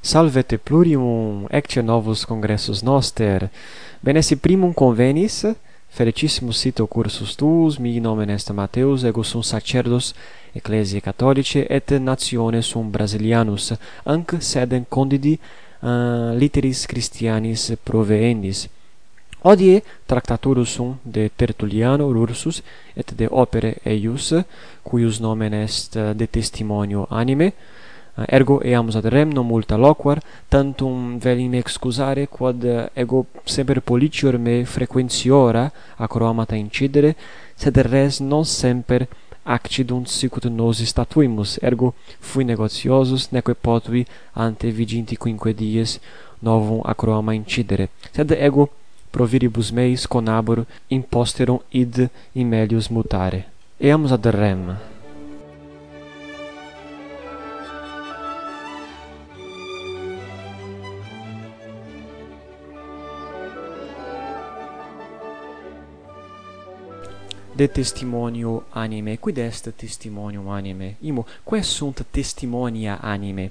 salve 0.00 0.42
te 0.42 0.56
plurium 0.58 1.46
ecce 1.50 1.82
novus 1.82 2.24
congressus 2.24 2.82
noster 2.82 3.48
bene 4.00 4.22
si 4.22 4.36
primum 4.36 4.72
convenis 4.72 5.44
Felicissimus 5.90 6.60
sito 6.62 6.86
cursus 6.86 7.34
tuus, 7.34 7.78
mi 7.78 7.98
nomen 8.00 8.30
est 8.30 8.50
Mateus, 8.50 9.02
ego 9.02 9.24
sum 9.24 9.42
sacerdos 9.42 10.14
ecclesiae 10.54 11.00
catholice 11.00 11.66
et 11.68 11.90
natione 11.98 12.62
sum 12.62 12.90
brasilianus, 12.90 13.72
anc 14.04 14.36
sedem 14.40 14.84
condidi 14.88 15.34
uh, 15.34 16.30
literis 16.38 16.86
Christianis 16.86 17.72
proveendis. 17.82 18.68
Odie 19.42 19.82
tractaturus 20.06 20.76
sum 20.76 20.98
de 21.02 21.30
Tertulliano 21.36 22.12
Rursus 22.12 22.62
et 22.94 23.12
de 23.16 23.26
opere 23.30 23.74
eius, 23.84 24.34
cuius 24.84 25.18
nomen 25.18 25.54
est 25.54 25.96
eh, 25.96 26.12
de 26.14 26.26
testimonio 26.26 27.06
anime, 27.10 27.52
Eh, 28.16 28.24
ergo 28.28 28.60
eamus 28.62 28.96
ad 28.96 29.06
rem 29.06 29.30
non 29.32 29.46
multa 29.46 29.76
loquar 29.76 30.20
tantum 30.48 31.18
velim 31.18 31.54
excusare 31.54 32.28
quod 32.28 32.64
eh, 32.64 32.90
ego 32.94 33.26
semper 33.44 33.80
policior 33.80 34.34
er 34.34 34.40
me 34.40 34.64
frequentiora 34.64 35.70
acroamata 35.96 36.54
incidere 36.54 37.14
sed 37.54 37.76
res 37.76 38.20
non 38.20 38.44
semper 38.44 39.06
accidunt 39.42 40.06
sicut 40.08 40.44
nos 40.44 40.82
statuimus 40.82 41.58
ergo 41.62 41.94
fui 42.18 42.44
negotiosus 42.44 43.30
neque 43.30 43.54
potui 43.54 44.06
ante 44.32 44.70
viginti 44.70 45.16
quinque 45.16 45.54
dies 45.54 46.00
novum 46.40 46.80
acroama 46.84 47.32
incidere. 47.34 47.88
Sed 48.12 48.30
ego 48.32 48.68
proviribus 49.10 49.70
meis 49.70 50.06
conabor 50.06 50.64
imposterum 50.88 51.60
id 51.70 52.08
in 52.32 52.48
melius 52.48 52.88
mutare. 52.88 53.44
Eamus 53.78 54.12
ad 54.12 54.26
rem. 54.26 54.76
de 67.60 67.68
testimonio 67.68 68.64
anime. 68.70 69.18
Quid 69.18 69.36
est 69.36 69.72
testimonium 69.76 70.48
anime? 70.48 70.96
Imo 71.00 71.26
quae 71.44 71.62
sunt 71.62 72.06
testimonia 72.10 72.98
anime? 73.02 73.50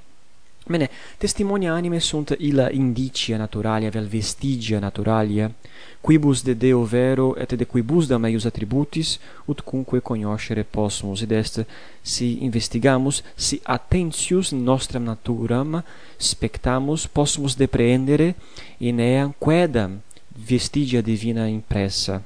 Bene, 0.66 0.90
testimonia 1.18 1.74
anime 1.74 2.00
sunt 2.00 2.36
illa 2.40 2.72
indicia 2.72 3.38
naturalia 3.38 3.90
vel 3.90 4.08
vestigia 4.08 4.80
naturalia, 4.80 5.52
quibus 6.02 6.42
de 6.42 6.56
Deo 6.56 6.84
vero 6.84 7.36
et 7.38 7.54
de 7.54 7.66
quibus 7.66 8.08
da 8.08 8.18
meius 8.18 8.46
attributis, 8.46 9.20
ut 9.46 9.62
cumque 9.62 10.02
cognoscere 10.02 10.64
possumus, 10.64 11.22
id 11.22 11.32
est, 11.32 11.66
si 12.02 12.44
investigamus, 12.44 13.22
si 13.36 13.60
attentius 13.64 14.52
nostram 14.52 15.04
naturam 15.04 15.84
spectamus, 16.18 17.06
possumus 17.06 17.56
deprehendere 17.56 18.36
in 18.80 19.00
eam 19.00 19.34
quedam 19.38 20.02
vestigia 20.34 21.02
divina 21.02 21.46
impressa 21.48 22.24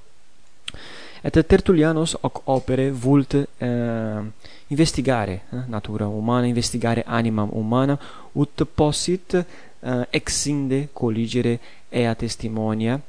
et 1.24 1.40
Tertullianus 1.48 2.18
hoc 2.22 2.42
opere 2.52 2.90
vult 2.92 3.34
eh, 3.34 4.22
investigare 4.68 5.34
eh, 5.50 5.64
natura 5.68 6.06
humana, 6.06 6.46
investigare 6.46 7.04
animam 7.08 7.50
humana, 7.50 7.98
ut 8.34 8.64
possit 8.76 9.34
eh, 9.36 9.46
exinde 10.10 10.90
colligere 10.92 11.60
ea 11.90 12.14
testimonia 12.16 13.00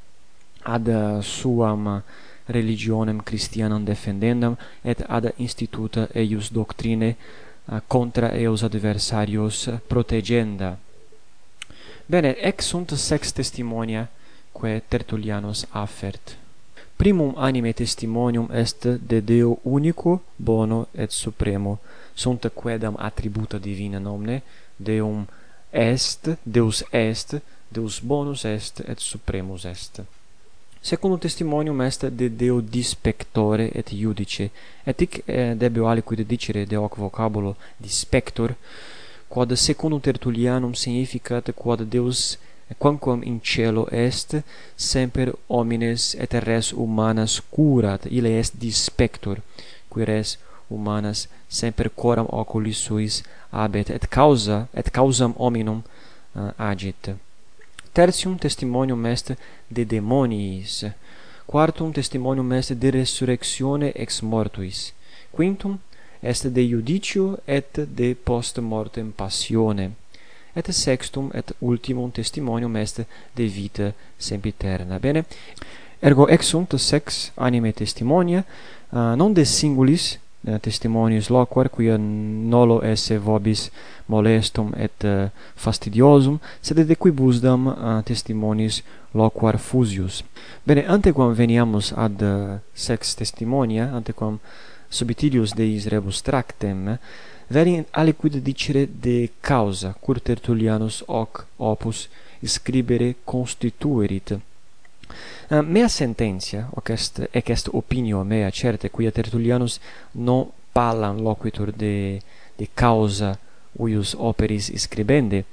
ad 0.63 0.87
eh, 0.87 1.23
suam 1.23 2.03
religionem 2.47 3.23
Christianam 3.23 3.85
defendendam 3.85 4.57
et 4.83 5.03
ad 5.09 5.33
instituta 5.37 6.09
eius 6.13 6.51
doctrine 6.51 7.17
uh, 7.65 7.81
contra 7.87 8.33
eius 8.37 8.63
adversarios 8.63 9.71
protegenda. 9.87 10.77
Bene, 12.07 12.37
ex 12.37 12.67
sunt 12.67 12.93
sex 12.93 13.33
testimonia 13.33 14.09
quae 14.53 14.83
Tertullianus 14.89 15.65
affert 15.71 16.44
primum 16.97 17.35
anime 17.37 17.73
testimonium 17.73 18.49
est 18.53 18.87
de 18.87 19.21
Deo 19.21 19.59
unico, 19.63 20.21
bono 20.37 20.87
et 20.93 21.11
supremo, 21.11 21.79
sunt 22.15 22.51
quedam 22.55 22.95
attributa 22.99 23.59
divina 23.59 23.99
nomne, 23.99 24.43
Deum 24.77 25.27
est, 25.71 26.37
Deus 26.43 26.85
est, 26.91 27.41
Deus 27.69 28.01
bonus 28.03 28.45
est 28.45 28.81
et 28.81 28.99
supremus 28.99 29.65
est. 29.65 30.03
Secundum 30.81 31.19
testimonium 31.19 31.81
est 31.81 32.05
de 32.05 32.29
Deo 32.29 32.61
dispectore 32.61 33.61
et 33.61 33.93
iudice, 33.93 34.51
et 34.87 35.01
hic 35.01 35.23
eh, 35.27 35.55
debeo 35.57 35.87
aliquid 35.87 36.27
dicere 36.27 36.67
de 36.67 36.77
hoc 36.77 36.99
vocabulo 36.99 37.57
dispector, 37.79 38.55
quod 39.29 39.55
secundum 39.55 40.01
Tertullianum 40.01 40.75
significat 40.75 41.53
quod 41.57 41.89
Deus 41.89 42.35
est 42.35 42.54
quamquam 42.79 43.23
in 43.25 43.41
cielo 43.43 43.87
est 43.91 44.43
semper 44.77 45.33
homines 45.49 46.17
et 46.19 46.35
res 46.35 46.73
humanas 46.73 47.41
curat. 47.55 48.07
Ille 48.11 48.39
est 48.39 48.57
dispector 48.57 49.37
qui 49.93 50.05
res 50.05 50.39
humanas 50.71 51.29
semper 51.49 51.91
coram 51.95 52.27
oculis 52.31 52.75
suis 52.75 53.23
habet 53.53 53.91
et 53.91 54.07
causa 54.11 54.69
et 54.75 54.91
causam 54.91 55.35
hominum 55.39 55.83
uh, 56.35 56.51
agit. 56.59 57.15
Tertium 57.93 58.39
testimonium 58.39 59.07
est 59.07 59.37
de 59.71 59.85
demoniis 59.85 60.85
quartum 61.47 61.93
testimonium 61.93 62.53
est 62.53 62.73
de 62.73 62.91
resurrectione 62.91 63.93
ex 63.95 64.23
mortuis 64.23 64.93
quintum 65.37 65.79
est 66.23 66.47
de 66.47 66.63
judicio 66.63 67.39
et 67.47 67.65
de 67.77 68.15
post 68.15 68.59
mortem 68.59 69.13
passione 69.13 69.93
et 70.57 70.73
sextum 70.73 71.31
et 71.35 71.53
ultimum 71.61 72.11
testimonium 72.11 72.77
est 72.77 73.01
de 73.37 73.45
vita 73.45 73.93
sempiterna. 74.19 74.99
Bene? 74.99 75.25
Ergo 76.01 76.29
ex 76.29 76.47
sunt 76.47 76.75
sex 76.79 77.33
anime 77.37 77.73
testimonia, 77.73 78.45
uh, 78.93 79.15
non 79.17 79.33
de 79.33 79.45
singulis 79.45 80.19
uh, 80.47 80.59
testimonius 80.61 81.31
loquar, 81.31 81.71
quia 81.73 81.97
nolo 81.97 82.83
esse 82.85 83.17
vobis 83.19 83.71
molestum 84.07 84.75
et 84.77 85.05
uh, 85.05 85.31
fastidiosum, 85.57 86.39
sed 86.61 86.83
de 86.85 86.95
quibusdam 86.95 87.67
uh, 87.73 88.03
testimoniis 88.05 88.83
loquar 89.15 89.59
fusius. 89.59 90.23
Bene, 90.67 90.85
antequam 90.89 91.33
veniamus 91.33 91.95
ad 91.97 92.21
uh, 92.21 92.61
sex 92.75 93.17
testimonia, 93.17 93.89
antequam 93.97 94.35
uh, 94.35 94.74
subtilius 94.95 95.53
deis 95.59 95.89
rebus 95.91 96.23
tractem, 96.23 96.95
veri 97.49 97.85
aliquid 97.91 98.39
dicere 98.47 98.87
de 98.87 99.31
causa, 99.41 99.95
cur 100.01 100.21
Tertullianus 100.21 101.03
hoc 101.07 101.45
opus 101.57 102.09
scribere 102.45 103.17
constituerit. 103.25 104.39
Eh, 105.51 105.61
mea 105.61 105.89
sententia, 105.89 106.69
hoc 106.75 106.89
est, 106.91 107.29
ec 107.33 107.51
est 107.51 107.69
opinio 107.73 108.23
mea 108.25 108.51
certe, 108.51 108.91
quia 108.91 109.11
Tertullianus 109.11 109.81
non 110.13 110.49
pallam 110.73 111.21
loquitur 111.21 111.73
de, 111.73 112.21
de 112.57 112.69
causa 112.75 113.39
uius 113.77 114.15
operis 114.19 114.71
scribende, 114.77 115.45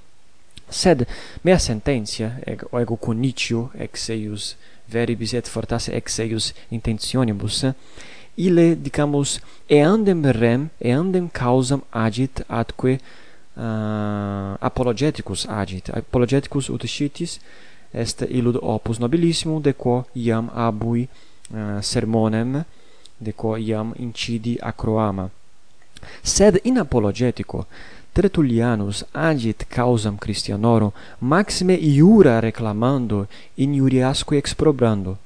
sed 0.69 1.05
mea 1.41 1.59
sententia 1.59 2.39
ego, 2.45 2.69
ego 2.79 2.95
conicio, 2.95 3.69
ex 3.75 4.09
eius 4.09 4.55
veribis 4.87 5.33
et 5.33 5.47
fortasse 5.47 5.91
ex 5.95 6.19
eius 6.19 6.53
intentionibus 6.69 7.65
ile 8.47 8.75
dicamus 8.75 9.39
eandem 9.69 10.25
rem 10.41 10.69
eandem 10.79 11.29
causam 11.29 11.81
agit 11.91 12.43
atque 12.49 12.99
uh, 13.57 14.55
apologeticus 14.59 15.45
agit. 15.47 15.89
Apologeticus 15.89 16.69
ut 16.69 16.83
scitis 16.85 17.39
est 17.93 18.21
illud 18.29 18.57
opus 18.61 18.99
nobilissimum 18.99 19.61
de 19.61 19.73
quo 19.73 20.05
iam 20.13 20.49
abui 20.55 21.07
uh, 21.07 21.81
sermonem 21.81 22.63
de 23.17 23.31
quo 23.31 23.57
iam 23.57 23.93
incidi 23.99 24.57
acroama. 24.61 25.29
Sed 26.23 26.59
in 26.63 26.77
apologetico 26.77 27.65
Tertullianus 28.13 29.05
agit 29.13 29.65
causam 29.69 30.17
Christianorum 30.17 30.91
maxime 31.19 31.77
iura 31.79 32.39
reclamando 32.41 33.27
in 33.55 33.73
iuriasque 33.73 34.35
exprobrando 34.35 35.17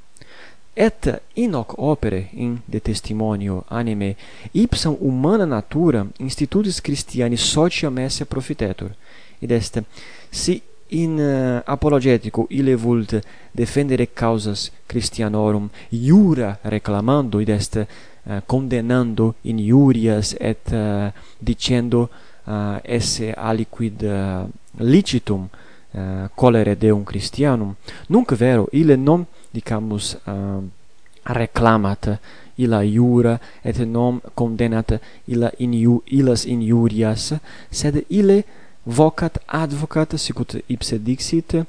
et 0.76 1.08
inoc 1.36 1.74
opere 1.78 2.28
in 2.34 2.58
de 2.66 2.80
testimonio 2.80 3.64
anime 3.70 4.16
ipsam 4.54 4.96
humana 5.00 5.46
natura 5.46 6.06
institutis 6.20 6.82
Christiani 6.82 7.38
sociam 7.38 7.98
esse 7.98 8.26
profitetur. 8.26 8.92
Id 9.40 9.52
est 9.52 9.84
si 10.32 10.62
in 10.88 11.18
uh, 11.18 11.62
apologetico 11.66 12.46
ille 12.50 12.76
vult 12.76 13.16
defendere 13.52 14.06
causas 14.14 14.72
Christianorum 14.86 15.70
iura 15.90 16.58
reclamando 16.62 17.40
id 17.40 17.50
est 17.50 17.76
eh, 17.76 17.88
uh, 18.24 18.42
condemnando 18.46 19.36
in 19.42 19.60
iurias 19.60 20.36
et 20.40 20.72
uh, 20.72 21.12
dicendo 21.40 22.10
uh, 22.46 22.78
esse 22.84 23.34
aliquid 23.34 24.02
uh, 24.02 24.46
licitum 24.78 25.44
uh, 25.44 25.65
Eh, 25.96 26.02
colere 26.02 26.28
colere 26.36 26.76
deum 26.76 27.04
Christianum 27.06 27.74
nunc 28.08 28.34
vero 28.36 28.68
ille 28.72 28.98
non 28.98 29.26
dicamus 29.50 30.18
uh, 30.26 30.62
reclamat 31.24 32.20
illa 32.56 32.84
iura 32.84 33.40
et 33.62 33.78
non 33.80 34.20
condenat 34.34 35.00
illa 35.26 35.50
iniu 35.58 36.02
illas 36.08 36.44
injurias 36.44 37.38
sed 37.70 38.04
ille 38.10 38.44
vocat 38.84 39.40
advocat 39.46 40.18
sicut 40.18 40.58
ipse 40.68 41.00
dixit 41.00 41.54
eh, 41.54 41.64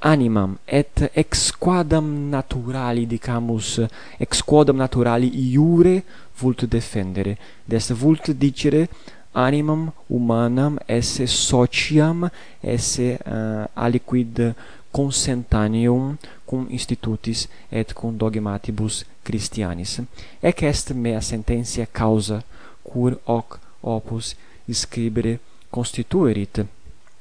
animam 0.00 0.56
et 0.64 1.10
ex 1.12 1.52
quadam 1.52 2.30
naturali 2.30 3.06
dicamus 3.06 3.80
ex 4.18 4.40
quadam 4.42 4.76
naturali 4.76 5.28
iure 5.52 6.02
vult 6.40 6.64
defendere. 6.64 7.36
Des 7.64 7.92
vult 7.92 8.30
dicere 8.30 8.88
animam 9.32 9.92
humanam 10.08 10.78
esse 10.88 11.26
sociam 11.26 12.30
esse 12.62 13.18
uh, 13.26 13.66
aliquid 13.74 14.54
consentaneum 14.90 16.18
cum 16.44 16.66
institutis 16.70 17.48
et 17.70 17.92
cum 17.92 18.16
dogmatibus 18.16 19.04
Christianis. 19.22 20.00
Ec 20.40 20.62
est 20.62 20.92
mea 20.94 21.20
sententia 21.20 21.86
causa 21.86 22.42
cur 22.82 23.20
hoc 23.24 23.60
opus 23.80 24.34
scribere 24.72 25.38
constituerit. 25.70 26.64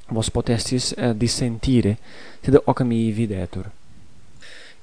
Vos 0.09 0.29
potestis 0.29 0.93
uh, 0.97 1.11
dissentire 1.13 1.97
sed 2.41 2.55
hoc 2.65 2.81
mi 2.81 3.11
videtur. 3.11 3.67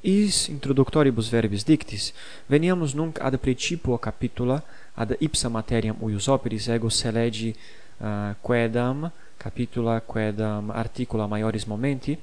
Is 0.04 0.50
introductoribus 0.52 1.30
verbis 1.32 1.64
dictis, 1.64 2.10
veniamus 2.44 2.92
nunc 2.92 3.16
ad 3.24 3.38
principio 3.40 3.96
capitula, 3.96 4.58
ad 4.94 5.14
ipsa 5.16 5.48
materiam 5.48 5.96
uius 6.04 6.28
operis 6.28 6.68
ego 6.68 6.90
se 6.90 7.10
legi 7.10 7.48
eh, 7.48 8.04
uh, 8.04 8.34
quedam, 8.44 9.10
capitula 9.40 10.02
quedam 10.04 10.68
articula 10.70 11.24
maioris 11.26 11.64
momenti, 11.64 12.18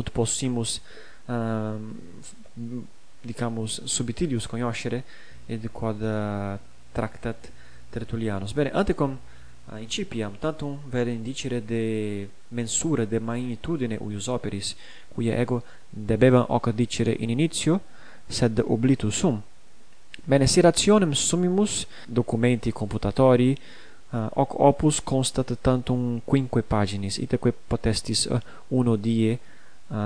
ut 0.00 0.10
possimus, 0.16 0.80
uh, 1.28 1.76
dicamus, 3.20 3.82
subtilius 3.84 4.48
cognoscere, 4.48 5.02
ed 5.44 5.68
quod 5.76 6.00
uh, 6.00 6.56
tractat 6.96 7.52
Tertullianus. 7.92 8.56
Bene, 8.56 8.72
antecum, 8.72 9.18
incipiam 9.80 10.32
tantum 10.40 10.78
vere 10.90 11.10
indicere 11.10 11.60
de 11.60 12.28
mensura, 12.48 13.06
de 13.06 13.18
magnitudine 13.18 13.98
uius 14.00 14.28
operis, 14.28 14.76
cuia 15.14 15.38
ego 15.40 15.62
debebam 15.90 16.46
dicere 16.74 17.16
in 17.18 17.30
initio, 17.30 17.80
sed 18.28 18.62
oblitus 18.66 19.16
sum. 19.16 19.42
Bene, 20.24 20.46
si 20.46 20.60
rationem 20.60 21.12
summimus 21.12 21.86
documenti 22.06 22.72
computatori, 22.72 23.56
uh, 24.10 24.28
hoc 24.34 24.54
opus 24.60 25.00
constat 25.00 25.52
tantum 25.60 26.20
quinque 26.24 26.62
paginis, 26.62 27.18
iteque 27.18 27.52
potestis 27.52 28.26
uh, 28.26 28.38
uno 28.68 28.96
die 28.96 29.38
uh, 29.88 29.96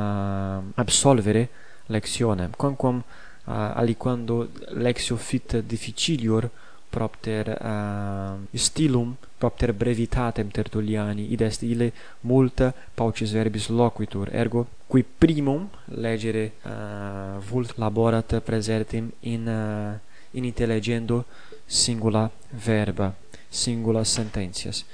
absolvere 0.75 1.49
lectionem, 1.87 2.51
quamquam 2.57 2.99
uh, 2.99 3.53
aliquando 3.75 4.49
lectio 4.71 5.17
fit 5.17 5.61
difficilior, 5.61 6.51
propter 6.91 7.49
uh, 7.61 8.59
stilum 8.59 9.17
propter 9.39 9.73
brevitatem 9.73 10.51
Tertulliani. 10.51 11.33
Id 11.33 11.41
est 11.41 11.63
ille 11.63 11.93
multa 12.21 12.73
paucis 12.95 13.33
verbis 13.33 13.69
loquitur. 13.69 14.29
Ergo 14.33 14.67
qui 14.87 15.05
primum 15.05 15.69
legere 15.85 16.53
uh, 16.65 17.39
vult 17.51 17.77
laborat 17.77 18.41
presertim 18.45 19.11
in 19.21 19.47
uh, 19.47 19.99
in 20.33 20.45
intelligendo 20.45 21.25
singula 21.67 22.31
verba 22.51 23.15
singula 23.49 24.05
sententias. 24.05 24.85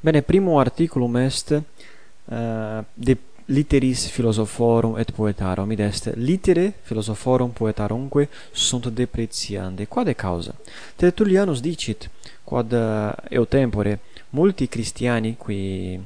Bene 0.00 0.22
primum 0.22 0.58
articulum 0.58 1.16
est 1.16 1.50
uh, 1.52 2.84
de 2.94 3.16
literis 3.48 4.08
philosophorum 4.10 4.98
et 4.98 5.10
poetarum. 5.10 5.70
Id 5.70 5.80
est 5.80 6.12
litere 6.16 6.72
philosophorum 6.82 7.50
poetarumque 7.50 8.28
sunt 8.52 8.88
depreciande 8.88 9.86
quod 9.86 10.14
causa? 10.14 10.54
Tertullianus 10.96 11.60
dicit 11.60 12.10
quod 12.44 12.72
eh, 12.72 13.12
eu 13.28 13.44
tempore 13.44 14.00
multi 14.30 14.68
Christiani 14.68 15.36
qui 15.36 15.98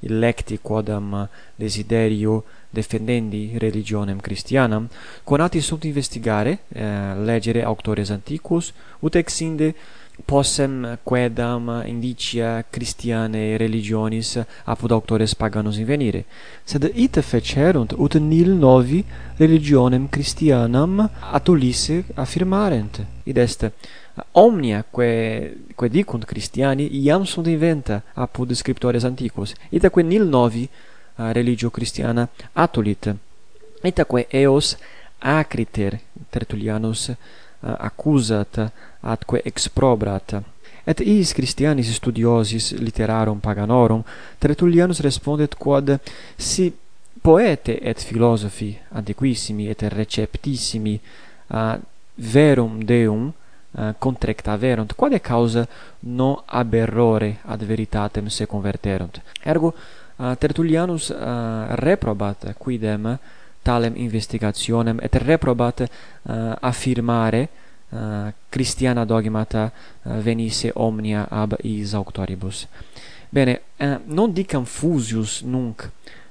illecti 0.00 0.58
quodam 0.62 1.28
desiderio 1.54 2.44
defendendi 2.70 3.56
religionem 3.58 4.20
Christianam 4.20 4.88
conati 5.24 5.60
sunt 5.60 5.84
investigare 5.84 6.58
eh, 6.68 7.14
legere 7.24 7.62
auctores 7.64 8.10
antiquos 8.10 8.72
ut 9.00 9.14
exinde 9.14 9.74
possem 10.24 10.98
quedam 11.04 11.82
indicia 11.86 12.64
Christianae 12.70 13.56
religionis 13.56 14.38
apud 14.64 14.90
auctores 14.90 15.34
paganos 15.34 15.78
invenire, 15.78 16.24
sed 16.64 16.90
ite 16.94 17.22
fecerunt 17.22 17.92
ut 17.92 18.14
nil 18.14 18.54
novi 18.54 19.04
religionem 19.36 20.08
Christianam 20.08 21.10
ad 21.20 21.48
Ulisse 21.48 22.04
affirmarent. 22.14 23.04
Id 23.24 23.36
est 23.38 23.70
omnia 24.32 24.84
quae 24.90 25.54
quae 25.74 25.90
dicunt 25.90 26.24
Christiani 26.24 26.88
iam 27.04 27.24
sunt 27.24 27.46
inventa 27.46 28.02
apud 28.14 28.52
scriptores 28.52 29.04
antiquos, 29.04 29.54
itaque 29.70 30.02
nil 30.02 30.24
novi 30.24 30.68
uh, 30.68 31.30
religio 31.32 31.70
Christiana 31.70 32.28
atulit. 32.54 33.14
Itaque 33.82 34.26
eos 34.30 34.76
acriter 35.18 36.00
Tertullianus 36.30 37.10
Eh, 37.66 37.74
accusat 37.78 38.70
atque 39.00 39.40
exprobrat 39.42 40.42
et 40.84 41.00
iis 41.00 41.32
Christianis 41.34 41.88
studiosis 41.96 42.70
literarum 42.78 43.40
paganorum 43.42 44.04
Tertullianus 44.38 45.00
respondet 45.02 45.56
quod 45.58 45.98
si 46.38 46.70
poete 47.22 47.80
et 47.82 47.98
philosophi 47.98 48.70
antiquissimi 48.92 49.66
et 49.66 49.82
receptissimi 49.82 51.00
a 51.48 51.76
verum 52.14 52.78
deum 52.84 53.26
eh, 53.26 53.88
uh, 53.88 53.94
contrectaverunt 53.98 54.94
quod 54.94 55.18
causa 55.20 55.66
non 55.98 56.38
aberrore 56.46 57.38
ad 57.42 57.64
veritatem 57.66 58.28
se 58.28 58.46
converterunt 58.46 59.20
ergo 59.42 59.74
uh, 59.74 60.36
Tertullianus 60.38 61.08
uh, 61.10 61.74
reprobat 61.74 62.54
quidem 62.58 63.18
talem 63.66 63.96
investigationem 63.98 65.00
et 65.02 65.18
reprobate 65.22 65.88
eh, 65.88 66.52
affirmare 66.60 67.42
eh, 67.90 68.32
Christiana 68.48 69.04
dogmata 69.04 69.66
eh, 69.66 70.20
venisse 70.22 70.70
omnia 70.74 71.26
ab 71.30 71.56
is 71.62 71.94
auctoribus. 71.94 72.66
Bene, 73.28 73.60
non 74.06 74.32
dicam 74.32 74.64
fusius 74.64 75.42
nunc 75.42 75.82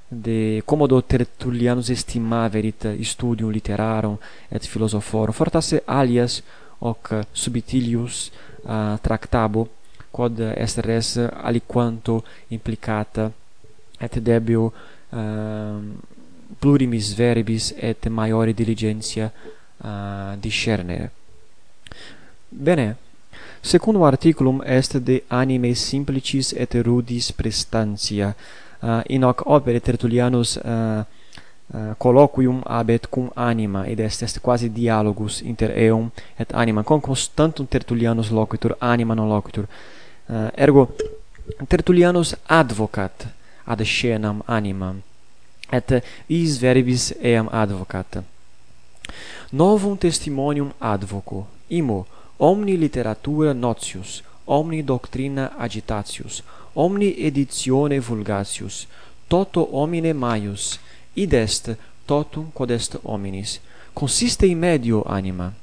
de 0.08 0.62
commodo 0.66 1.02
Tertullianus 1.02 1.90
estimaverit 1.90 2.88
studium 3.02 3.52
literarum 3.52 4.18
et 4.50 4.66
philosophorum 4.66 5.34
fortasse 5.34 5.82
alias 5.86 6.42
hoc 6.80 7.26
subtilius 7.34 8.32
uh, 8.64 8.96
tractabo 9.02 9.68
quod 10.12 10.40
est 10.40 10.80
res 10.80 11.18
aliquanto 11.18 12.24
implicata 12.48 13.32
et 14.00 14.20
debio 14.20 14.72
uh, 15.10 15.84
plurimis 16.60 17.14
verbis 17.18 17.74
et 17.78 18.08
maiore 18.10 18.54
diligentia 18.54 19.32
uh, 19.84 20.36
discernere. 20.40 21.12
Bene, 22.50 22.96
secundum 23.62 24.04
articulum 24.04 24.62
est 24.66 24.98
de 24.98 25.24
anime 25.28 25.74
simplicis 25.76 26.54
et 26.54 26.74
rudis 26.86 27.32
prestantia. 27.32 28.36
Uh, 28.82 29.02
in 29.08 29.24
hoc 29.24 29.42
opere 29.46 29.80
Tertullianus 29.80 30.58
uh, 30.58 31.04
uh, 31.74 31.94
colloquium 31.98 32.62
habet 32.66 33.08
cum 33.10 33.32
anima, 33.36 33.88
id 33.88 34.00
est 34.00 34.22
est 34.22 34.40
quasi 34.40 34.70
dialogus 34.70 35.42
inter 35.42 35.72
eum 35.90 36.12
et 36.38 36.54
anima, 36.54 36.84
con 36.84 37.02
constantum 37.02 37.66
Tertullianus 37.66 38.30
loquitur, 38.30 38.76
anima 38.80 39.14
non 39.14 39.28
loquitur. 39.28 39.66
Uh, 40.28 40.50
ergo, 40.56 40.96
Tertullianus 41.68 42.36
advocat 42.48 43.28
ad 43.66 43.82
scenam 43.82 44.44
animam, 44.46 45.02
et 45.72 46.04
is 46.30 46.58
verbis 46.58 47.14
eam 47.22 47.50
advocat. 47.52 48.24
Novum 49.52 49.98
testimonium 49.98 50.72
advoco 50.80 51.48
imo 51.70 52.06
omni 52.40 52.78
literatura 52.78 53.54
notius 53.54 54.24
omni 54.46 54.84
doctrina 54.84 55.52
agitatius 55.58 56.44
omni 56.76 57.16
editione 57.18 58.00
vulgatius 58.00 58.88
toto 59.28 59.70
homine 59.72 60.14
maius 60.14 60.80
id 61.16 61.34
est 61.34 61.76
totum 62.06 62.52
quod 62.54 62.72
est 62.72 62.96
hominis 63.04 63.60
consiste 63.94 64.46
in 64.46 64.60
medio 64.60 65.04
anima. 65.08 65.54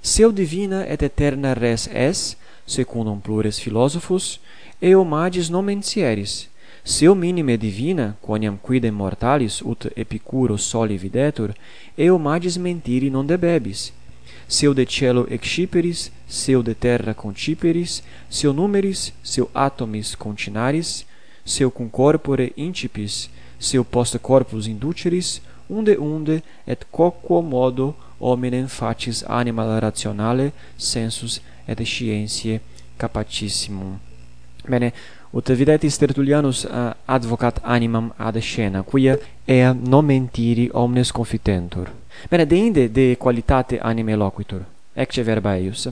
Seu 0.00 0.32
divina 0.32 0.86
et 0.86 1.02
eterna 1.02 1.54
res 1.54 1.88
es 1.92 2.36
secundum 2.66 3.20
plures 3.20 3.60
philosophos 3.60 4.38
eo 4.80 5.04
magis 5.04 5.50
nomen 5.50 5.82
sieris 5.82 6.48
seu 6.86 7.16
minime 7.16 7.56
divina, 7.56 8.16
quoniam 8.22 8.56
quidem 8.56 8.92
mortalis 8.92 9.60
ut 9.60 9.90
epicuro 9.96 10.56
soli 10.56 10.96
videtur, 10.96 11.52
eo 11.98 12.16
magis 12.16 12.56
mentiri 12.56 13.10
non 13.10 13.26
debebis. 13.26 13.92
Seu 14.46 14.72
de 14.72 14.86
cielo 14.86 15.26
exciperis, 15.28 16.12
seu 16.28 16.62
de 16.62 16.76
terra 16.76 17.12
conciperis, 17.12 18.04
seu 18.30 18.52
numeris, 18.52 19.12
seu 19.20 19.50
atomis 19.52 20.14
continaris, 20.14 21.04
seu 21.44 21.72
cum 21.72 21.88
corpore 21.88 22.52
incipis, 22.56 23.28
seu 23.58 23.84
post 23.84 24.16
corpus 24.20 24.68
induceris, 24.68 25.42
unde 25.68 25.98
unde 25.98 26.40
et 26.64 26.86
quoquo 26.92 27.42
modo 27.42 27.96
hominem 28.20 28.68
facis 28.68 29.24
anima 29.26 29.80
rationale 29.80 30.52
sensus 30.78 31.42
et 31.66 31.84
scientiae 31.84 32.60
capacissimum. 32.96 33.98
Bene, 34.68 34.92
ut 35.36 35.48
videtis 35.48 35.98
Tertullianus 35.98 36.64
eh, 36.64 36.92
advocat 37.04 37.58
animam 37.62 38.12
ad 38.16 38.38
scena, 38.40 38.82
quia 38.82 39.18
ea 39.44 39.72
nomentiri 39.72 40.70
omnes 40.72 41.12
confitentur. 41.12 41.90
Bene, 42.30 42.46
deinde 42.46 42.88
de 42.88 43.16
qualitate 43.16 43.78
anime 43.78 44.16
loquitur, 44.16 44.62
ecce 44.94 45.22
verba 45.22 45.52
eius, 45.60 45.88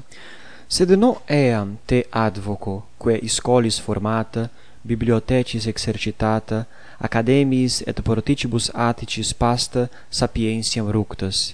sed 0.66 0.94
non 0.96 1.20
eam 1.28 1.76
te 1.84 2.06
advoco, 2.10 2.86
quae 2.96 3.20
scolis 3.28 3.78
formata, 3.80 4.48
bibliotecis 4.80 5.66
exercitata, 5.66 6.64
academis 6.96 7.82
et 7.86 8.00
porticibus 8.00 8.70
aticis 8.72 9.34
pasta 9.34 9.90
sapientiam 10.08 10.88
ructas, 10.88 11.52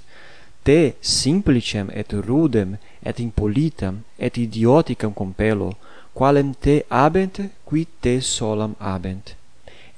te 0.63 0.95
simplicem 1.01 1.91
et 1.91 2.13
rudem 2.13 2.77
et 3.03 3.19
impolitam 3.19 4.05
et 4.19 4.39
idioticam 4.39 5.11
compello 5.13 5.75
qualem 6.15 6.53
te 6.55 6.85
abent 6.89 7.41
qui 7.67 7.87
te 8.01 8.21
solam 8.21 8.75
abent. 8.79 9.35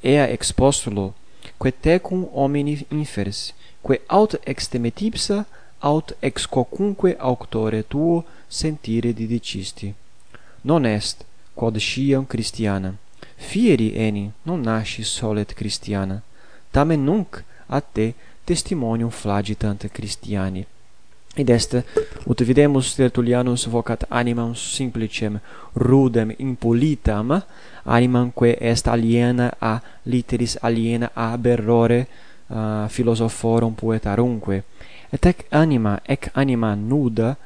Ea 0.03 0.29
ex 0.35 0.53
postulo 0.53 1.13
quae 1.59 1.73
tecum 1.85 2.27
homini 2.35 2.75
inferis 2.91 3.53
quae 3.83 4.01
aut 4.09 4.37
extemetipsa 4.53 5.45
aut 5.81 6.17
ex 6.21 6.47
quocunque 6.47 7.17
auctore 7.19 7.83
tuo 7.89 8.25
sentire 8.49 9.13
didicisti. 9.13 9.95
Non 10.63 10.85
est 10.87 11.25
quod 11.55 11.77
sciam 11.79 12.27
christiana 12.27 12.93
fieri 13.37 13.89
eni 14.07 14.33
non 14.43 14.61
nasci 14.61 15.03
solet 15.05 15.55
christiana 15.55 16.23
tamen 16.71 17.05
nunc 17.05 17.43
a 17.67 17.81
te 17.81 18.15
testimonium 18.45 19.11
flagitant 19.11 19.83
christiani 19.97 20.67
Id 21.37 21.51
est, 21.51 21.75
ut 22.29 22.41
videmus 22.45 22.95
Tertullianus 22.95 23.65
vocat 23.67 24.05
animam 24.11 24.55
simplicem, 24.55 25.39
rudem, 25.75 26.35
impolitam, 26.39 27.41
animam 27.85 28.31
quae 28.37 28.57
est 28.61 28.89
aliena 28.89 29.49
a 29.61 29.81
literis 30.05 30.59
aliena 30.63 31.11
a 31.15 31.37
berrore 31.39 32.07
uh, 32.51 32.89
philosophorum 32.89 33.75
poetarumque. 33.75 34.63
Et 35.13 35.27
ec 35.27 35.47
anima, 35.51 36.01
ec 36.05 36.29
anima 36.35 36.75
nuda, 36.77 37.37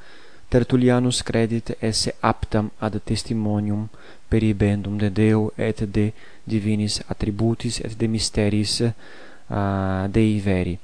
Tertullianus 0.50 1.22
credit 1.22 1.76
esse 1.80 2.14
aptam 2.22 2.70
ad 2.78 3.00
testimonium 3.04 3.88
peribendum 4.28 4.98
de 4.98 5.10
Deo 5.10 5.52
et 5.56 5.82
de 5.86 6.12
divinis 6.44 7.02
attributis 7.08 7.80
et 7.80 7.94
de 7.98 8.06
misteris 8.06 8.80
uh, 8.80 10.06
Dei 10.08 10.40
veri. 10.40 10.78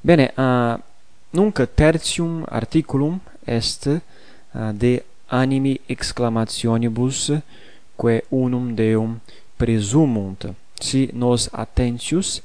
Bene, 0.00 0.32
uh, 0.36 0.91
Nunc 1.32 1.60
tertium 1.74 2.44
articulum 2.48 3.18
est 3.46 3.86
eh, 3.86 4.00
de 4.74 5.02
animi 5.28 5.80
exclamationibus 5.88 7.32
quae 7.96 8.22
unum 8.28 8.74
Deum 8.74 9.20
presumunt. 9.56 10.54
Si 10.80 11.08
nos 11.12 11.48
attentius 11.52 12.42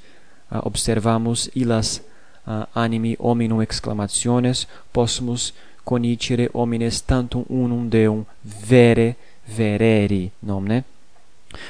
eh, 0.52 0.60
observamus 0.64 1.50
illas 1.54 2.02
eh, 2.48 2.64
animi 2.74 3.18
hominum 3.20 3.62
exclamationes, 3.62 4.68
possumus 4.92 5.54
conicere 5.84 6.50
homines 6.54 7.02
tantum 7.02 7.44
unum 7.50 7.90
Deum 7.90 8.26
vere 8.70 9.16
vereri 9.58 10.32
nomne. 10.40 10.84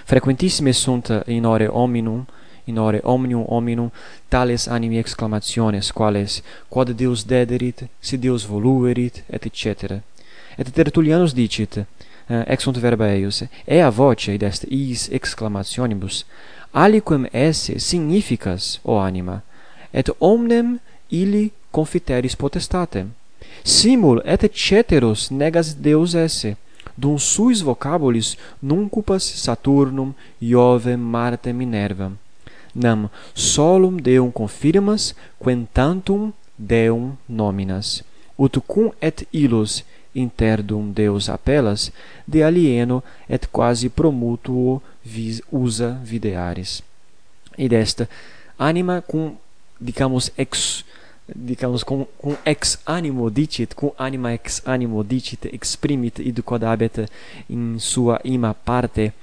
Frequentissime 0.05 0.71
sunt 0.71 1.23
in 1.25 1.45
ore 1.45 1.65
hominum 1.65 2.25
in 2.67 2.77
ore 2.77 3.01
omnium 3.03 3.45
hominum 3.47 3.91
tales 4.29 4.67
animi 4.67 4.99
exclamationes 4.99 5.91
quales 5.91 6.41
quod 6.69 6.93
Deus 6.93 7.23
dederit, 7.23 7.87
si 8.01 8.17
Deus 8.17 8.45
voluerit, 8.45 9.23
et 9.29 9.45
etc. 9.45 10.01
Et 10.57 10.73
Tertullianus 10.73 11.33
dicit, 11.33 11.77
eh, 11.77 12.43
ex 12.47 12.63
sunt 12.63 12.77
verba 12.77 13.07
eius, 13.07 13.43
ea 13.65 13.89
voce 13.89 14.33
id 14.33 14.43
est 14.43 14.65
iis 14.69 15.09
exclamationibus, 15.11 16.25
aliquem 16.73 17.27
esse 17.33 17.79
significas, 17.79 18.79
o 18.83 18.99
anima, 18.99 19.41
et 19.93 20.09
omnem 20.19 20.79
illi 21.09 21.51
confiteris 21.71 22.35
potestatem. 22.35 23.13
Simul 23.63 24.21
et 24.25 24.51
ceteros 24.53 25.29
negas 25.29 25.73
Deus 25.73 26.13
esse, 26.15 26.55
dum 26.97 27.17
suis 27.19 27.61
vocabulis 27.61 28.37
nuncupas 28.61 29.23
Saturnum, 29.23 30.13
iovem 30.41 30.99
Marte, 30.99 31.53
Minervam 31.53 32.17
nam 32.77 33.09
solum 33.33 33.97
deum 33.97 34.31
confirmas 34.31 35.13
quentantum 35.41 36.31
deum 36.57 37.17
nominas. 37.27 38.03
Ut 38.37 38.57
cum 38.67 38.91
et 39.01 39.25
illos 39.33 39.83
interdum 40.13 40.93
deus 40.93 41.29
appellas 41.29 41.91
de 42.25 42.43
alieno 42.43 43.03
et 43.29 43.47
quasi 43.51 43.89
promutuo 43.89 44.81
vis 45.03 45.41
usa 45.51 45.97
videaris. 46.03 46.81
Id 47.57 47.73
est 47.73 48.07
anima 48.57 49.01
cum 49.01 49.37
dicamus 49.79 50.31
ex 50.37 50.83
dicamus 51.35 51.83
cum, 51.83 52.07
cum 52.21 52.37
ex 52.43 52.77
animo 52.85 53.29
dicit 53.29 53.73
cum 53.73 53.91
anima 53.97 54.31
ex 54.31 54.61
animo 54.65 55.03
dicit 55.03 55.45
exprimit 55.45 56.19
id 56.19 56.41
quod 56.41 56.63
habet 56.63 57.09
in 57.49 57.79
sua 57.79 58.19
ima 58.23 58.53
parte 58.53 59.13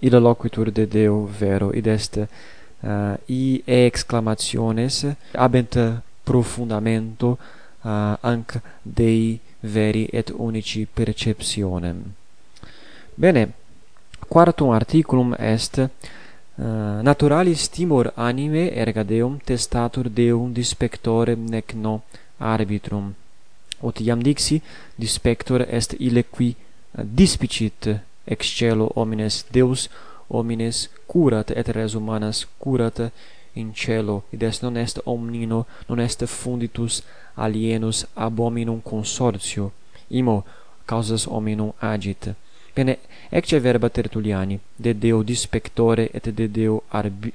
illa 0.00 0.18
loquitur 0.18 0.70
de 0.70 0.86
Deo 0.86 1.24
vero. 1.24 1.72
Id 1.74 1.86
est 1.86 2.18
uh, 2.82 3.16
e 3.26 3.62
exclamaciones 3.66 5.06
habent 5.32 6.02
profundamento 6.24 7.38
uh, 7.82 8.16
anc 8.20 8.60
Dei 8.82 9.40
veri 9.60 10.08
et 10.12 10.30
unici 10.30 10.86
perceptionem. 10.86 12.02
Bene, 13.14 13.52
quartum 14.28 14.70
articulum 14.70 15.34
est 15.38 15.78
uh, 15.78 15.88
naturalis 17.02 17.68
timor 17.68 18.12
anime 18.14 18.70
erga 18.70 19.02
Deum 19.02 19.38
testatur 19.44 20.08
Deum 20.08 20.52
dispectorem 20.52 21.48
nec 21.48 21.74
no 21.74 22.02
arbitrum. 22.38 23.14
ut 23.80 24.00
iam 24.00 24.22
dixi, 24.22 24.62
dispector 24.96 25.60
est 25.60 25.94
ille 25.98 26.24
qui 26.24 26.54
uh, 26.54 27.02
dispicit 27.04 28.00
ex 28.26 28.46
celo 28.46 28.90
homines 28.94 29.44
Deus 29.50 29.88
homines 30.30 30.88
curat 31.06 31.50
et 31.50 31.68
res 31.68 31.94
humanas 31.94 32.46
curat 32.58 33.10
in 33.54 33.72
cielo. 33.74 34.22
Id 34.32 34.42
est 34.42 34.62
non 34.62 34.76
est 34.76 35.00
omnino 35.06 35.66
non 35.88 36.00
est 36.00 36.26
funditus 36.26 37.02
alienus 37.36 38.06
ab 38.14 38.40
hominum 38.40 38.80
consortio. 38.80 39.72
Imo 40.10 40.44
causas 40.86 41.26
hominum 41.26 41.72
agit. 41.80 42.34
Bene 42.74 42.98
ecce 43.30 43.58
verba 43.60 43.88
tertuliani 43.88 44.60
de 44.76 44.94
deo 44.94 45.22
dispectore 45.22 46.10
et 46.12 46.28
de 46.30 46.48
deo 46.48 46.82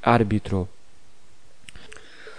arbitro. 0.01 0.67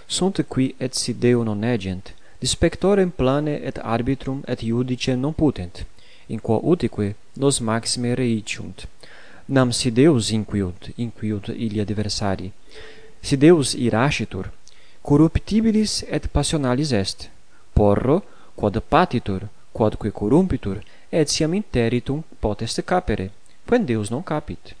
Sunt 0.07 0.45
qui 0.49 0.75
et 0.79 0.93
si 0.93 1.13
deo 1.13 1.43
non 1.43 1.63
egent 1.63 2.13
dispectorem 2.39 3.11
plane 3.11 3.59
et 3.63 3.79
arbitrum 3.83 4.43
et 4.47 4.59
judice 4.61 5.15
non 5.15 5.33
putent 5.33 5.85
in 6.27 6.39
quo 6.39 6.59
utique 6.63 7.15
nos 7.35 7.59
maxime 7.59 8.15
reiciunt 8.15 8.87
nam 9.45 9.71
si 9.71 9.91
Deus 9.91 10.31
inquiut, 10.31 10.89
inquiut 10.97 11.49
ili 11.49 11.81
adversari, 11.81 12.51
si 13.21 13.37
Deus 13.37 13.73
irascitur, 13.73 14.49
corruptibilis 15.01 16.03
et 16.09 16.27
passionalis 16.31 16.91
est, 16.91 17.29
porro, 17.73 18.21
quod 18.55 18.81
patitur, 18.89 19.47
quodque 19.73 20.11
corrumpitur, 20.11 20.81
et 21.11 21.29
siam 21.29 21.53
interitum 21.53 22.23
potest 22.39 22.81
capere, 22.83 23.29
quem 23.65 23.85
Deus 23.85 24.09
non 24.09 24.23
capit. 24.23 24.75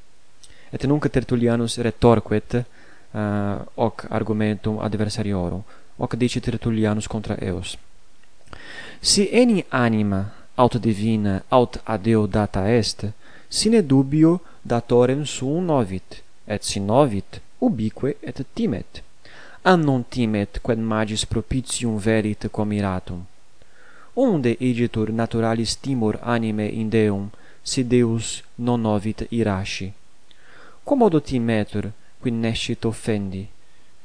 Et 0.71 0.83
nunc 0.83 1.07
Tertullianus 1.07 1.77
retorquet 1.77 2.55
uh, 2.55 3.61
hoc 3.75 4.05
argumentum 4.09 4.79
adversariorum, 4.79 5.63
hoc 5.97 6.15
dicit 6.15 6.43
Tertullianus 6.43 7.07
contra 7.07 7.37
eos. 7.41 7.77
Si 9.01 9.29
eni 9.31 9.63
anima 9.69 10.25
aut 10.55 10.77
divina 10.77 11.43
aut 11.49 11.79
a 11.85 11.97
Deo 11.97 12.27
data 12.27 12.67
est, 12.69 13.05
sine 13.49 13.81
dubio 13.81 14.39
datorem 14.61 15.25
suum 15.25 15.65
novit, 15.65 16.23
et 16.47 16.63
si 16.63 16.79
novit, 16.79 17.41
ubique 17.59 18.17
et 18.21 18.45
timet. 18.53 19.03
An 19.63 19.81
non 19.81 20.03
timet 20.09 20.59
quem 20.61 20.81
magis 20.81 21.25
propitium 21.25 21.97
verit 21.97 22.47
comiratum. 22.51 23.25
Unde 24.15 24.55
igitur 24.59 25.09
naturalis 25.11 25.75
timor 25.75 26.19
anime 26.21 26.67
in 26.67 26.89
Deum, 26.89 27.29
si 27.63 27.83
Deus 27.83 28.43
non 28.55 28.81
novit 28.81 29.25
irasci? 29.29 29.91
Commodo 30.83 31.19
timetur, 31.19 31.91
qui 32.19 32.31
nescit 32.31 32.85
offendi? 32.85 33.47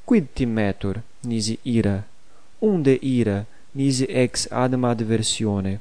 Quid 0.05 0.27
timetur, 0.33 1.03
nisi 1.21 1.59
ira? 1.63 2.03
Unde 2.59 2.99
ira, 3.03 3.45
nisi 3.73 4.05
ex 4.09 4.49
adma 4.51 4.91
adversione? 4.91 5.81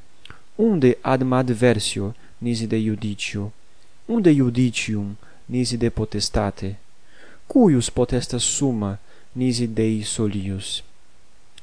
Unde 0.55 0.97
adma 1.01 1.37
adversio, 1.37 2.13
nisi 2.39 2.67
de 2.67 2.77
iudicio, 2.77 3.51
unde 4.07 4.31
iudicium 4.31 5.15
nisi 5.45 5.77
de 5.77 5.89
potestate, 5.89 6.75
cuius 7.47 7.89
potestas 7.91 8.43
summa 8.43 8.97
nisi 9.33 9.67
Dei 9.67 10.03
solius. 10.03 10.83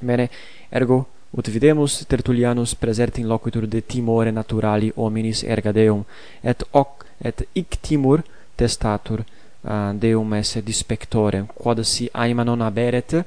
Bene, 0.00 0.28
ergo, 0.70 1.06
ut 1.30 1.48
videmus 1.48 2.04
Tertullianus 2.06 2.74
presert 2.74 3.18
in 3.18 3.26
loquitur 3.26 3.66
de 3.66 3.80
timore 3.80 4.30
naturali 4.30 4.92
hominis 4.96 5.42
erga 5.42 5.72
Deum, 5.72 6.04
et 6.42 6.64
hoc 6.72 7.06
et 7.18 7.48
ic 7.54 7.78
timur 7.80 8.22
testatur 8.56 9.20
uh, 9.20 9.92
Deum 9.94 10.34
esse 10.34 10.62
dispectorem, 10.62 11.46
quod 11.46 11.80
si 11.80 12.08
aima 12.12 12.42
non 12.44 12.60
haberet, 12.60 13.24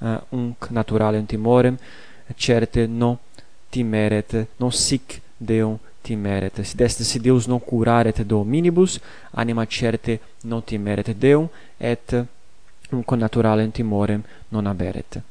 uh, 0.00 0.18
unc 0.30 0.70
naturalem 0.70 1.26
timorem, 1.26 1.78
certe 2.36 2.86
non 2.86 3.18
timeret, 3.70 4.46
non 4.58 4.72
sic 4.72 5.20
Deum 5.38 5.78
timeret. 6.02 6.60
Sit 6.62 6.80
est 6.80 7.02
si 7.02 7.20
Deus 7.20 7.46
non 7.46 7.60
curaret 7.60 8.22
dominibus, 8.22 9.00
anima 9.30 9.66
certe 9.66 10.20
non 10.42 10.64
timeret 10.64 11.14
Deum, 11.14 11.48
et 11.78 12.12
mm, 12.12 12.96
un 12.96 13.04
connaturalem 13.04 13.70
timorem 13.70 14.22
non 14.48 14.66
aberet. 14.66 15.22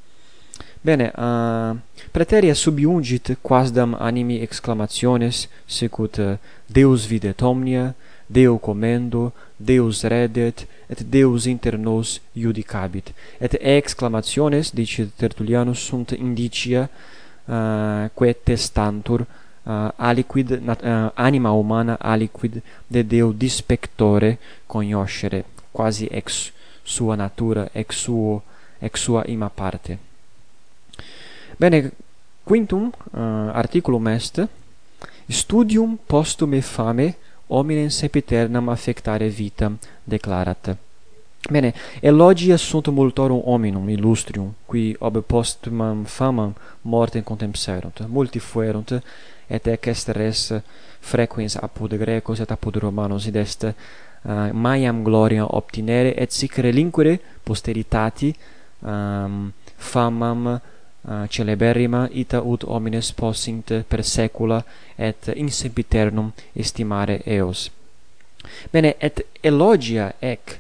Bene, 0.82 1.12
uh, 1.16 1.76
praeteria 2.12 2.54
subiungit 2.54 3.38
quasdam 3.42 3.98
animi 4.00 4.40
exclamationes, 4.42 5.50
sicut 5.66 6.18
uh, 6.18 6.38
Deus 6.66 7.06
videt 7.06 7.42
omnia, 7.42 7.94
Deo 8.26 8.58
commendo, 8.60 9.34
Deus 9.58 10.04
redet, 10.04 10.68
et 10.88 11.02
Deus 11.04 11.46
inter 11.46 11.78
nos 11.78 12.22
judicabit. 12.34 13.12
Et 13.40 13.58
exclamationes, 13.60 14.72
dicit 14.72 15.10
Tertullianus, 15.18 15.80
sunt 15.80 16.12
indicia 16.12 16.88
uh, 17.46 18.10
quae 18.14 18.34
testantur 18.44 19.26
uh, 19.70 19.92
aliquid 19.96 20.50
nat, 20.66 20.82
uh, 20.82 21.12
anima 21.16 21.50
humana 21.50 21.98
aliquid 22.00 22.62
de 22.88 23.04
Deo 23.04 23.32
dispectore 23.32 24.38
conoscere 24.66 25.46
quasi 25.72 26.08
ex 26.12 26.52
sua 26.84 27.16
natura 27.16 27.70
ex 27.74 27.96
suo 27.96 28.42
ex 28.80 29.00
sua 29.00 29.24
ima 29.28 29.50
parte 29.50 29.98
bene 31.58 31.92
quintum 32.44 32.92
uh, 33.14 33.20
articulum 33.54 34.08
est 34.08 34.48
studium 35.28 35.98
postume 36.06 36.62
fame 36.62 37.16
hominem 37.48 37.90
sempiternam 37.90 38.70
affectare 38.70 39.30
vitam 39.30 39.78
declarat 40.04 40.78
Bene, 41.48 41.74
elogia 42.02 42.58
sunt 42.58 42.88
multorum 42.88 43.42
hominum 43.46 43.88
illustrium, 43.90 44.56
qui 44.66 44.96
ob 45.00 45.22
postumam 45.26 46.04
famam 46.04 46.54
mortem 46.82 47.24
contempserunt. 47.24 48.04
Multi 48.08 48.40
fuerunt, 48.40 49.02
et 49.50 49.68
ec 49.68 49.88
est 49.88 50.10
res 50.16 50.62
frequens 51.02 51.58
apud 51.62 51.96
Grecos 51.98 52.40
et 52.40 52.52
apud 52.52 52.78
Romanos, 52.78 53.26
id 53.28 53.36
est 53.36 53.66
uh, 53.66 53.74
maiam 54.54 55.04
gloria 55.04 55.48
obtinere, 55.56 56.14
et 56.16 56.32
sic 56.32 56.60
relinquere 56.60 57.20
posteritati 57.44 58.34
um, 58.82 58.90
ehm, 58.90 59.52
famam 59.78 60.48
uh, 60.54 61.26
celeberrima 61.28 62.08
ita 62.12 62.42
ut 62.44 62.64
homines 62.68 63.14
possint 63.14 63.74
per 63.88 64.04
saecula 64.04 64.64
et 64.96 65.32
in 65.36 65.50
sempiternum 65.50 66.32
estimare 66.54 67.22
eos. 67.26 67.70
Bene, 68.72 68.96
et 69.00 69.26
elogia 69.44 70.14
ec, 70.20 70.60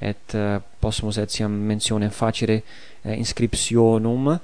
et 0.00 0.34
uh, 0.34 0.62
possumus 0.80 1.18
etiam 1.20 1.52
mentionem 1.52 2.10
facere 2.10 2.62
uh, 2.62 3.12
inscriptionum 3.12 4.30
uh, 4.32 4.38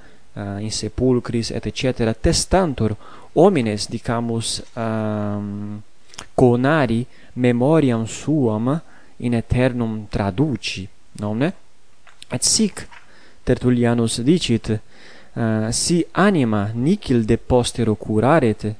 in 0.60 0.70
sepulcris 0.70 1.50
et 1.50 1.70
cetera 1.72 2.12
testantur 2.12 2.96
homines 3.36 3.88
dicamus 3.88 4.62
ehm, 4.74 4.82
um, 4.82 5.82
conari 6.34 7.06
memoriam 7.34 8.06
suam 8.06 8.80
in 9.16 9.34
aeternum 9.34 10.06
traduci 10.08 10.88
nomne 11.20 11.52
et 12.28 12.42
sic 12.42 12.88
Tertullianus 13.46 14.20
dicit 14.20 14.68
uh, 14.70 15.70
si 15.70 16.04
anima 16.12 16.70
nihil 16.74 17.24
de 17.24 17.36
postero 17.36 17.94
curaret 17.94 18.74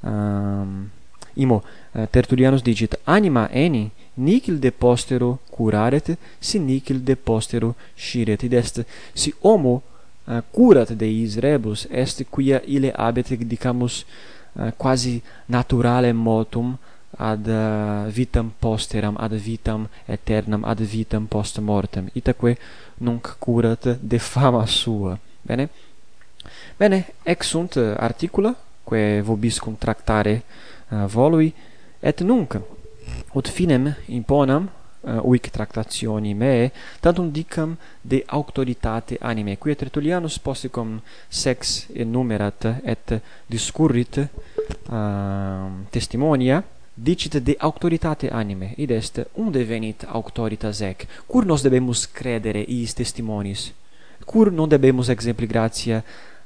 um, 0.00 0.90
imo 1.34 1.62
uh, 1.94 2.06
Tertullianus 2.10 2.62
dicit 2.62 2.98
anima 3.04 3.48
eni 3.50 3.90
nihil 4.14 4.58
de 4.58 4.70
postero 4.70 5.38
curaret 5.50 6.18
si 6.40 6.58
nihil 6.58 7.00
de 7.02 7.16
postero 7.16 7.74
sciret. 7.96 8.42
Id 8.42 8.52
est 8.52 8.84
si 9.14 9.32
homo 9.40 9.82
uh, 10.26 10.40
curat 10.52 10.92
deis 10.92 11.36
rebus 11.36 11.86
est 11.90 12.24
quia 12.30 12.60
ile 12.66 12.92
habet 12.96 13.28
dicamus 13.48 14.04
uh, 14.04 14.70
quasi 14.76 15.22
naturale 15.46 16.12
motum 16.12 16.76
ad 17.18 17.46
uh, 17.46 18.08
vitam 18.08 18.52
posteram 18.58 19.16
ad 19.18 19.32
vitam 19.32 19.88
aeternam 20.08 20.64
ad 20.64 20.80
vitam 20.80 21.26
post 21.26 21.58
mortem 21.58 22.08
itaque 22.14 22.56
nunc 22.98 23.36
curat 23.38 23.98
de 24.00 24.18
fama 24.18 24.66
sua. 24.66 25.18
Bene? 25.42 25.68
Bene 26.78 27.04
ex 27.24 27.48
sunt 27.48 27.76
articula 27.96 28.54
quae 28.84 29.22
vobis 29.22 29.58
contractare 29.58 30.42
uh, 30.88 31.06
volui 31.06 31.52
et 32.00 32.20
nunc 32.20 32.56
ut 33.34 33.48
finem 33.48 33.94
imponam 34.06 34.68
Uh, 35.02 35.18
uic 35.26 35.48
tractationime, 35.50 36.70
tantum 37.00 37.26
dicam 37.34 37.72
de 38.00 38.20
auctoritate 38.30 39.16
anime, 39.20 39.56
qui 39.58 39.74
Tertullianus 39.74 40.38
posticum 40.38 41.00
sex 41.28 41.88
enumerat 41.90 42.64
et 42.84 43.20
discurrit 43.50 44.20
uh, 44.20 44.28
testimonia, 45.90 46.62
dicit 46.94 47.36
de 47.40 47.56
auctoritate 47.58 48.30
anime, 48.30 48.74
id 48.76 48.90
est, 48.90 49.18
unde 49.34 49.64
venit 49.64 50.04
auctoritas 50.06 50.80
ec? 50.80 51.06
Cur 51.26 51.44
nos 51.46 51.62
debemus 51.62 52.06
credere 52.06 52.62
iis 52.62 52.94
testimonis? 52.94 53.72
Cur 54.24 54.52
non 54.52 54.68
debemus 54.68 55.08
exempli 55.08 55.46
gratia 55.46 56.02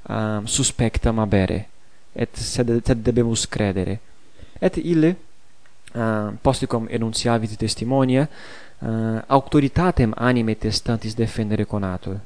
um, 0.09 0.47
suspectam 0.47 1.19
abere? 1.19 1.67
Et 2.15 2.33
sed, 2.33 2.73
sed 2.81 3.05
debemus 3.05 3.45
credere? 3.47 4.01
Et 4.61 4.81
ille, 4.81 5.17
Eh, 5.97 5.99
uh, 5.99 6.35
posticum 6.43 6.87
enunciavit 6.91 7.57
testimonia, 7.57 8.29
uh, 8.79 8.89
eh, 8.89 9.23
auctoritatem 9.27 10.13
anime 10.15 10.59
testantis 10.59 11.15
defendere 11.15 11.65
conatur. 11.65 12.21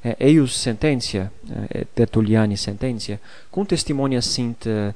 Uh, 0.00 0.12
eius 0.16 0.60
sententia, 0.60 1.30
et 1.68 1.80
eh, 1.80 1.86
Tertulliani 1.92 2.56
sententia, 2.56 3.18
cum 3.50 3.66
testimonia 3.66 4.20
sint 4.20 4.64
uh, 4.64 4.92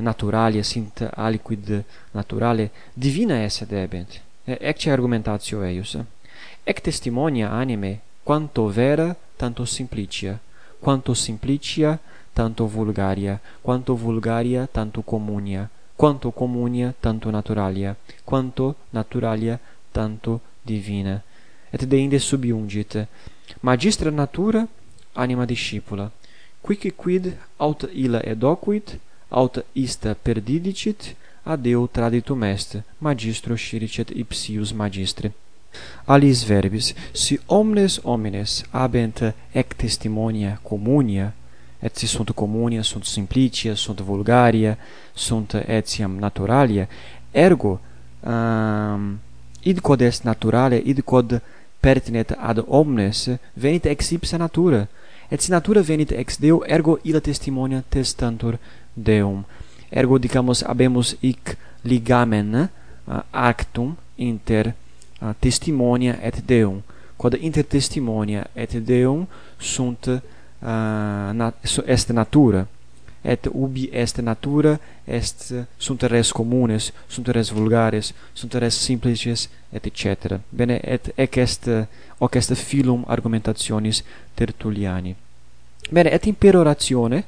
naturalia, 0.00 0.62
sint 0.62 1.08
aliquid 1.14 1.84
naturale, 2.12 2.70
divina 2.94 3.42
esse 3.42 3.66
debent. 3.66 4.20
Uh, 4.44 4.54
ecce 4.60 4.90
argumentatio 4.90 5.64
eius. 5.64 5.98
Ec 6.62 6.80
testimonia 6.80 7.50
anime 7.50 7.98
quanto 8.22 8.68
vera, 8.68 9.16
tanto 9.36 9.64
simplicia, 9.64 10.38
quanto 10.78 11.14
simplicia, 11.14 11.98
tanto 12.32 12.68
vulgaria, 12.68 13.40
quanto 13.60 13.96
vulgaria, 13.96 14.68
tanto 14.70 15.02
comunia, 15.02 15.68
quanto 16.02 16.32
communia 16.32 16.92
tanto 16.98 17.30
naturalia, 17.30 17.96
quanto 18.24 18.74
naturalia 18.90 19.56
tanto 19.92 20.40
divina, 20.60 21.22
et 21.70 21.84
deinde 21.86 22.18
subiungit, 22.18 23.06
magistra 23.60 24.10
natura 24.10 24.66
anima 25.12 25.44
discipula, 25.44 26.10
quic 26.60 26.92
quid 26.96 27.32
aut 27.58 27.88
illa 27.92 28.20
edocuit, 28.24 28.98
aut 29.28 29.64
ista 29.74 30.16
perdidicit, 30.16 31.14
ad 31.44 31.66
eo 31.66 31.86
traditum 31.86 32.42
est, 32.42 32.82
magistro 32.98 33.54
sciricet 33.54 34.10
ipsius 34.10 34.72
magistre. 34.72 35.30
Alis 36.06 36.42
verbis, 36.42 36.94
si 37.12 37.38
omnes 37.46 38.00
homines 38.02 38.64
habent 38.72 39.22
ec 39.52 39.76
testimonia 39.76 40.58
communia, 40.64 41.32
etsi 41.82 42.06
sunt 42.06 42.30
comunia, 42.30 42.82
sunt 42.82 43.04
simplicia, 43.04 43.74
sunt 43.74 44.00
vulgaria, 44.00 44.78
sunt 45.12 45.52
etiam 45.66 46.18
naturalia, 46.18 46.88
ergo 47.30 47.80
um, 48.20 49.18
id 49.62 49.80
quod 49.80 50.00
est 50.00 50.22
naturale, 50.22 50.76
id 50.84 51.00
quod 51.00 51.40
pertinet 51.80 52.36
ad 52.38 52.64
omnes, 52.66 53.28
venit 53.52 53.84
ex 53.84 54.10
ipsa 54.10 54.36
natura, 54.36 54.86
et 55.28 55.40
si 55.40 55.50
natura 55.50 55.80
venit 55.80 56.10
ex 56.10 56.38
Deo, 56.38 56.62
ergo 56.66 56.98
illa 57.02 57.20
testimonia 57.20 57.82
testantur 57.88 58.58
Deum. 58.94 59.44
Ergo, 59.90 60.18
dicamus, 60.18 60.62
habemus 60.62 61.16
hic 61.20 61.56
ligamen 61.82 62.54
uh, 62.54 63.20
actum 63.30 63.96
inter 64.14 64.74
uh, 65.18 65.34
testimonia 65.38 66.18
et 66.22 66.38
Deum, 66.46 66.82
quod 67.16 67.34
inter 67.40 67.64
testimonia 67.64 68.46
et 68.54 68.70
Deum 68.86 69.26
sunt 69.58 70.22
Eh, 70.62 71.32
nat 71.32 71.54
est 71.86 72.10
natura. 72.10 72.66
Et 73.24 73.48
ubi 73.54 73.88
est 73.92 74.18
natura 74.18 74.78
est 75.04 75.54
sunt 75.76 76.02
res 76.02 76.32
communes 76.32 76.92
sunt 77.08 77.28
res 77.28 77.50
vulgares 77.52 78.14
sunt 78.32 78.54
res 78.54 78.74
simplices 78.74 79.48
et 79.72 79.86
etc 79.86 80.38
bene 80.50 80.80
et 80.82 81.12
ec 81.16 81.36
est 81.36 81.70
hoc 82.18 82.34
est 82.34 82.54
filum 82.54 83.04
argumentationis 83.06 84.02
tertuliani 84.34 85.14
bene 85.90 86.10
et 86.10 86.26
in 86.26 86.34
peroratione 86.34 87.24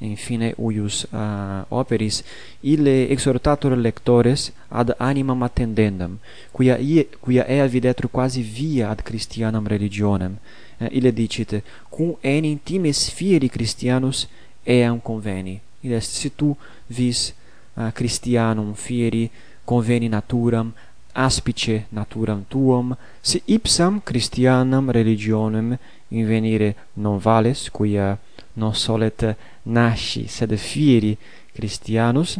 in 0.00 0.16
fine 0.16 0.54
uius 0.58 1.04
uh, 1.12 1.64
operis 1.68 2.22
ille 2.62 2.94
exhortatur 3.12 3.76
lectores 3.76 4.50
ad 4.68 4.94
animam 4.98 5.42
attendendam 5.42 6.18
quia 6.52 6.78
ie 6.78 7.04
quia 7.20 7.44
ea 7.48 7.66
videtur 7.66 8.08
quasi 8.08 8.42
via 8.42 8.90
ad 8.90 9.02
Christianam 9.02 9.66
religionem. 9.66 10.36
Uh, 10.80 10.88
ille 10.90 11.12
dicit 11.12 11.62
cum 11.90 12.16
enim 12.22 12.58
times 12.64 13.10
fieri 13.10 13.48
Christianus 13.48 14.28
eam 14.64 15.00
conveni. 15.00 15.60
Id 15.80 15.92
est 15.92 16.10
si 16.10 16.30
tu 16.30 16.56
vis 16.86 17.32
uh, 17.74 17.90
Christianum 17.92 18.74
fieri 18.74 19.30
conveni 19.64 20.08
naturam 20.08 20.72
aspice 21.12 21.86
naturam 21.90 22.44
tuam 22.48 22.96
si 23.22 23.42
ipsam 23.46 24.00
Christianam 24.00 24.90
religionem 24.90 25.76
invenire 26.08 26.74
non 26.94 27.18
vales 27.18 27.68
quia 27.68 28.18
non 28.52 28.74
solet 28.74 29.36
nasci 29.62 30.26
sed 30.26 30.54
fieri 30.56 31.16
Christianus 31.52 32.38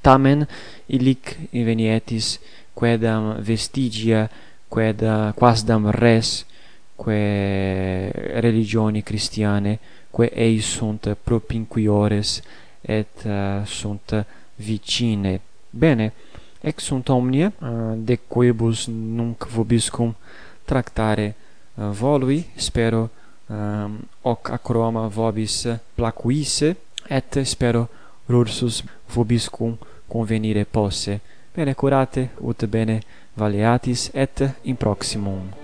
tamen 0.00 0.46
illic 0.86 1.36
invenietis 1.50 2.38
quedam 2.74 3.34
vestigia 3.40 4.28
qued 4.68 5.02
quasdam 5.38 5.90
res 5.90 6.44
que 6.96 8.10
religioni 8.40 9.02
christiane 9.02 9.78
que 10.14 10.30
ei 10.34 10.60
sunt 10.60 11.16
propinquiores 11.24 12.42
et 12.80 13.24
uh, 13.26 13.66
sunt 13.66 14.26
vicine. 14.56 15.40
Bene 15.70 16.12
ex 16.60 16.82
sunt 16.82 17.08
omnia 17.08 17.52
uh, 17.58 17.68
de 17.96 18.16
quibus 18.28 18.86
nunc 18.86 19.46
vobiscum 19.46 20.14
tractare 20.64 21.34
uh, 21.74 21.84
volui 21.84 22.46
spero 22.54 23.10
um, 23.48 23.98
hoc 24.22 24.50
acroma 24.50 25.08
vobis 25.08 25.66
placuisse 25.96 26.74
et 27.08 27.40
spero 27.44 27.88
rursus 28.28 28.82
vobis 29.14 29.48
cum 29.48 29.76
convenire 30.08 30.64
posse. 30.64 31.20
Bene 31.54 31.74
curate 31.74 32.30
ut 32.40 32.64
bene 32.66 33.00
valeatis 33.36 34.10
et 34.14 34.42
in 34.62 34.76
proximum. 34.76 35.63